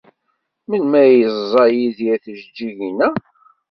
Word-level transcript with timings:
Melmi 0.69 0.97
ay 1.03 1.11
yeẓẓa 1.21 1.65
Yidir 1.69 2.17
tijeǧǧigin-a? 2.23 3.09